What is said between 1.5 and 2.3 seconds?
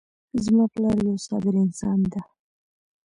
انسان ده